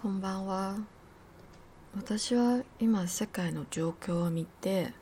[0.00, 0.76] こんばんは
[1.96, 4.92] 私は今世界の状況を見て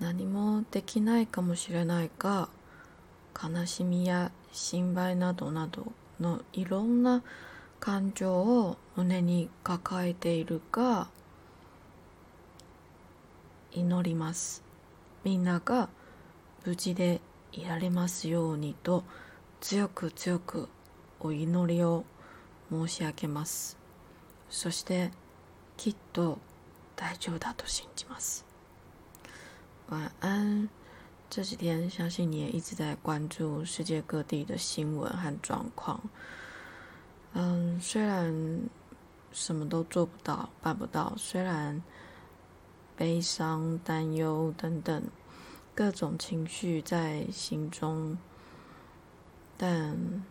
[0.00, 2.50] 何もできないかもしれないが
[3.32, 5.90] 悲しみや心配などなど
[6.20, 7.22] のいろんな
[7.80, 11.08] 感情を胸に抱えているが
[13.72, 14.62] 祈ります
[15.24, 15.88] みんなが
[16.66, 17.22] 無事で
[17.52, 19.04] いられますようにと
[19.62, 20.68] 強く強く
[21.18, 22.04] お祈りを
[22.70, 23.80] 申し上げます
[24.52, 25.10] そして、
[25.78, 26.38] きっと
[26.94, 28.44] 大丈夫だと信じます。
[29.88, 30.68] 晚安。
[31.30, 35.98] 这几天，相信你也一直在关注世界各地的新闻和状况。
[37.32, 38.30] 嗯，虽然
[39.32, 41.82] 什么都做不到、办不到，虽然
[42.94, 45.02] 悲伤、担忧等等
[45.74, 48.18] 各种情绪在心中，
[49.56, 50.22] 但……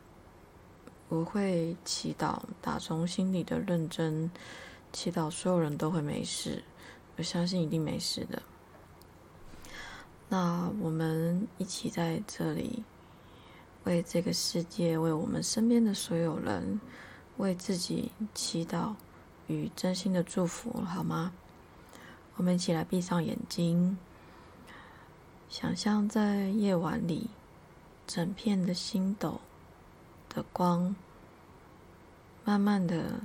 [1.11, 4.31] 我会祈祷，打从心里的认真
[4.93, 6.63] 祈祷，所有人都会没事。
[7.17, 8.41] 我相信一定没事的。
[10.29, 12.81] 那我们一起在这里，
[13.83, 16.79] 为这个世界，为我们身边的所有人，
[17.35, 18.93] 为自己祈祷
[19.47, 21.33] 与真心的祝福，好吗？
[22.37, 23.97] 我们一起来闭上眼睛，
[25.49, 27.29] 想象在夜晚里，
[28.07, 29.41] 整片的星斗。
[30.33, 30.95] 的光，
[32.45, 33.19] 慢慢的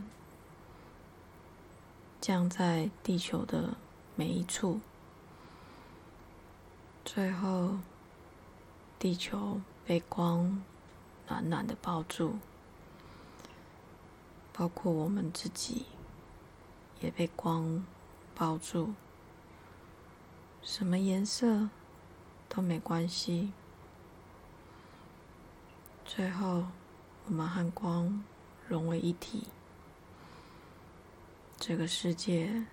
[2.21, 3.77] 降在地球的
[4.17, 4.81] 每一处，
[7.05, 7.79] 最后，
[8.99, 10.61] 地球被光
[11.29, 12.37] 暖暖的抱住，
[14.53, 15.87] 包括我们自己
[17.01, 17.87] 也被光
[18.35, 18.95] 包住，
[20.61, 21.69] 什么颜色
[22.49, 23.53] 都没关系，
[26.05, 26.65] 最后。
[27.29, 28.23] 我们和光
[28.69, 29.49] 融为一体，
[31.59, 32.65] 这个世界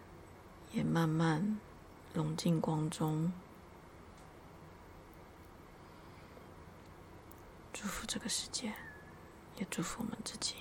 [0.72, 1.60] 也慢慢
[2.14, 3.34] 融进光中。
[7.73, 8.72] 祝福这个世界，
[9.58, 10.54] 也祝福我们自己。